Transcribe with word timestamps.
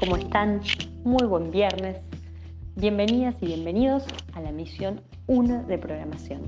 ¿cómo 0.00 0.16
están? 0.16 0.60
Muy 1.04 1.26
buen 1.26 1.50
viernes. 1.50 1.98
Bienvenidas 2.76 3.34
y 3.40 3.46
bienvenidos 3.46 4.04
a 4.32 4.40
la 4.40 4.50
misión 4.50 5.02
1 5.26 5.64
de 5.64 5.78
programación. 5.78 6.40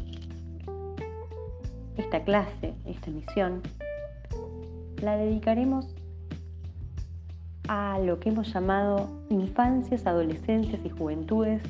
Esta 1.96 2.22
clase, 2.24 2.74
esta 2.86 3.10
misión, 3.10 3.62
la 5.02 5.16
dedicaremos 5.16 5.94
a 7.68 7.98
lo 7.98 8.18
que 8.20 8.30
hemos 8.30 8.52
llamado 8.52 9.08
infancias, 9.28 10.06
adolescencias 10.06 10.80
y 10.84 10.88
juventudes, 10.88 11.62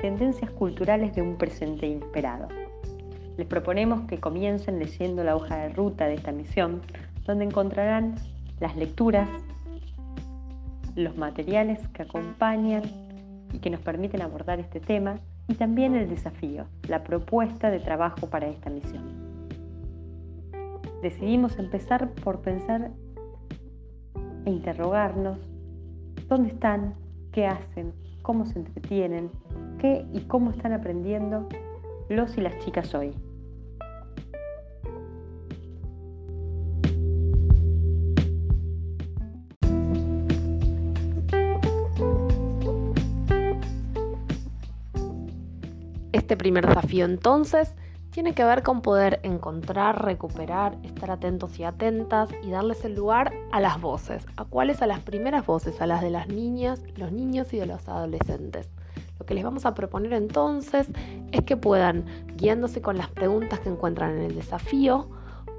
tendencias 0.00 0.50
culturales 0.50 1.14
de 1.14 1.22
un 1.22 1.36
presente 1.36 1.86
inesperado. 1.86 2.48
Les 3.36 3.46
proponemos 3.46 4.08
que 4.08 4.18
comiencen 4.18 4.78
leyendo 4.78 5.22
la 5.22 5.36
hoja 5.36 5.56
de 5.56 5.68
ruta 5.68 6.06
de 6.06 6.14
esta 6.14 6.32
misión, 6.32 6.82
donde 7.26 7.44
encontrarán 7.44 8.16
las 8.58 8.76
lecturas, 8.76 9.28
los 10.94 11.16
materiales 11.16 11.86
que 11.88 12.02
acompañan 12.02 12.82
y 13.52 13.58
que 13.58 13.70
nos 13.70 13.80
permiten 13.80 14.22
abordar 14.22 14.60
este 14.60 14.80
tema 14.80 15.18
y 15.48 15.54
también 15.54 15.94
el 15.94 16.08
desafío, 16.08 16.66
la 16.88 17.02
propuesta 17.02 17.70
de 17.70 17.80
trabajo 17.80 18.28
para 18.28 18.48
esta 18.48 18.70
misión. 18.70 19.02
Decidimos 21.02 21.58
empezar 21.58 22.10
por 22.10 22.40
pensar 22.40 22.90
e 24.44 24.50
interrogarnos 24.50 25.38
dónde 26.28 26.50
están, 26.50 26.94
qué 27.32 27.46
hacen, 27.46 27.92
cómo 28.22 28.46
se 28.46 28.58
entretienen, 28.58 29.30
qué 29.78 30.06
y 30.12 30.20
cómo 30.20 30.50
están 30.50 30.72
aprendiendo 30.72 31.48
los 32.08 32.36
y 32.38 32.40
las 32.40 32.56
chicas 32.58 32.94
hoy. 32.94 33.14
Este 46.22 46.36
primer 46.36 46.68
desafío 46.68 47.04
entonces 47.04 47.74
tiene 48.10 48.32
que 48.32 48.44
ver 48.44 48.62
con 48.62 48.80
poder 48.80 49.18
encontrar, 49.24 50.04
recuperar, 50.04 50.78
estar 50.84 51.10
atentos 51.10 51.58
y 51.58 51.64
atentas 51.64 52.28
y 52.44 52.50
darles 52.52 52.84
el 52.84 52.94
lugar 52.94 53.32
a 53.50 53.60
las 53.60 53.80
voces. 53.80 54.24
¿A 54.36 54.44
cuáles? 54.44 54.82
A 54.82 54.86
las 54.86 55.00
primeras 55.00 55.44
voces, 55.44 55.80
a 55.80 55.86
las 55.88 56.00
de 56.00 56.10
las 56.10 56.28
niñas, 56.28 56.80
los 56.94 57.10
niños 57.10 57.52
y 57.52 57.58
de 57.58 57.66
los 57.66 57.88
adolescentes. 57.88 58.68
Lo 59.18 59.26
que 59.26 59.34
les 59.34 59.42
vamos 59.42 59.66
a 59.66 59.74
proponer 59.74 60.12
entonces 60.12 60.86
es 61.32 61.42
que 61.42 61.56
puedan, 61.56 62.04
guiándose 62.36 62.80
con 62.80 62.96
las 62.96 63.08
preguntas 63.08 63.58
que 63.58 63.70
encuentran 63.70 64.16
en 64.16 64.22
el 64.22 64.36
desafío, 64.36 65.08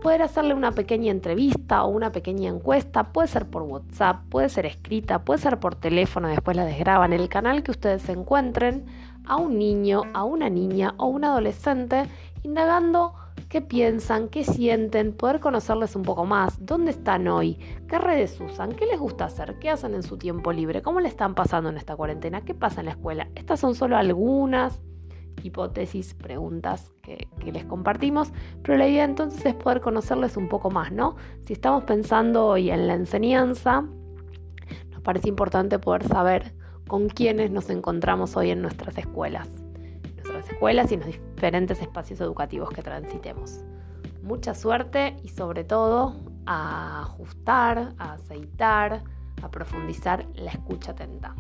poder 0.04 0.22
hacerle 0.22 0.54
una 0.54 0.74
pequeña 0.74 1.12
entrevista 1.12 1.86
o 1.86 1.88
una 1.88 2.12
pequeña 2.12 2.50
encuesta, 2.50 3.14
puede 3.14 3.30
ser 3.30 3.50
por 3.50 3.62
WhatsApp, 3.64 4.18
puede 4.30 4.50
ser 4.50 4.66
escrita, 4.66 5.24
puede 5.24 5.40
ser 5.40 5.62
por 5.62 5.76
teléfono, 5.76 6.28
después 6.28 6.58
la 6.58 6.66
desgraban 6.66 7.14
el 7.14 7.30
canal 7.30 7.64
que 7.64 7.72
ustedes 7.72 8.02
se 8.02 8.12
encuentren, 8.12 8.86
a 9.26 9.38
un 9.38 9.58
niño, 9.58 10.02
a 10.14 10.26
una 10.26 10.50
niña 10.50 10.94
o 10.98 11.08
un 11.08 11.24
adolescente, 11.24 12.04
indagando 12.44 13.14
qué 13.48 13.62
piensan, 13.62 14.28
qué 14.28 14.44
sienten, 14.44 15.14
poder 15.14 15.40
conocerles 15.40 15.96
un 15.96 16.04
poco 16.04 16.26
más, 16.26 16.58
dónde 16.66 16.92
están 16.92 17.30
hoy, 17.30 17.58
qué 17.88 17.98
redes 17.98 18.38
usan, 18.42 18.74
qué 18.74 18.86
les 18.86 19.00
gusta 19.00 19.24
hacer, 19.24 19.58
qué 19.60 19.70
hacen 19.70 19.94
en 19.94 20.04
su 20.04 20.18
tiempo 20.18 20.52
libre, 20.52 20.82
cómo 20.82 21.00
le 21.00 21.08
están 21.08 21.34
pasando 21.34 21.70
en 21.70 21.78
esta 21.78 21.96
cuarentena, 21.96 22.42
qué 22.42 22.54
pasa 22.54 22.82
en 22.82 22.88
la 22.88 22.92
escuela. 22.92 23.30
Estas 23.36 23.62
son 23.62 23.74
solo 23.74 23.96
algunas 23.96 24.82
hipótesis, 25.44 26.14
preguntas 26.14 26.94
que, 27.02 27.28
les 27.52 27.66
compartimos, 27.66 28.32
pero 28.62 28.78
la 28.78 28.88
idea 28.88 29.04
entonces 29.04 29.46
es 29.46 29.56
poder 29.56 29.82
conocerles 29.82 30.38
un 30.38 30.48
poco 30.48 30.72
más, 30.72 30.92
¿no? 30.92 31.16
Si 31.44 31.54
estamos 31.54 31.84
pensando 31.84 32.48
hoy 32.48 32.70
en 32.70 32.88
la 32.88 32.96
enseñanza, 32.96 33.84
nos 34.92 35.02
parece 35.02 35.30
importante 35.30 35.78
poder 35.80 36.08
saber 36.08 36.54
con 36.88 37.10
quiénes 37.10 37.52
nos 37.52 37.70
encontramos 37.70 38.36
hoy 38.38 38.52
en 38.52 38.62
nuestras 38.62 38.98
escuelas, 38.98 39.50
nuestras 40.16 40.50
escuelas 40.50 40.92
y 40.92 40.96
en 40.96 41.00
los 41.02 41.10
diferentes 41.10 41.82
espacios 41.82 42.22
educativos 42.22 42.70
que 42.70 42.82
transitemos. 42.82 43.60
Mucha 44.22 44.54
suerte 44.54 45.18
y 45.24 45.30
sobre 45.30 45.64
todo 45.66 46.16
a 46.46 47.02
ajustar, 47.02 47.94
a 47.98 48.14
aceitar, 48.14 49.04
a 49.42 49.52
profundizar 49.52 50.26
la 50.36 50.52
escucha 50.52 50.92
atenta. 50.92 51.36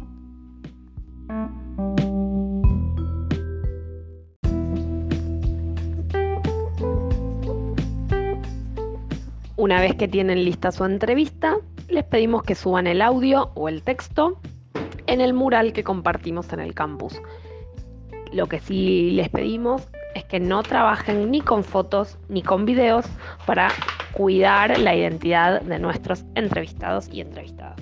Una 9.63 9.79
vez 9.79 9.96
que 9.96 10.09
tienen 10.09 10.44
lista 10.44 10.74
su 10.74 10.84
entrevista, 10.84 11.56
les 11.88 12.03
pedimos 12.03 12.44
que 12.44 12.53
suban 12.53 12.85
el 12.85 13.01
audio 13.01 13.51
o 13.53 13.69
el 13.69 13.81
texto 13.81 14.41
en 15.07 15.22
el 15.22 15.34
mural 15.34 15.72
que 15.72 15.85
compartimos 15.85 16.51
en 16.51 16.59
el 16.59 16.74
campus. 16.74 17.22
Lo 18.34 18.47
que 18.47 18.59
sí 18.59 19.12
les 19.12 19.29
pedimos 19.29 19.88
es 20.16 20.25
que 20.25 20.41
no 20.41 20.63
trabajen 20.63 21.31
ni 21.31 21.40
con 21.40 21.63
fotos 21.63 22.18
ni 22.28 22.41
con 22.41 22.66
videos 22.66 23.06
para 23.46 23.69
cuidar 24.12 24.78
la 24.79 24.97
identidad 24.97 25.62
de 25.62 25.80
nuestros 25.80 26.25
entrevistados 26.35 27.07
y 27.07 27.22
entrevistadas. 27.22 27.80